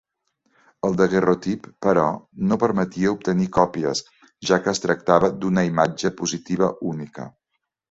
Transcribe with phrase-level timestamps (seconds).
[0.87, 2.05] El daguerreotip, però,
[2.53, 4.03] no permetia obtenir còpies,
[4.51, 7.31] ja que es tractava d’una imatge positiva única.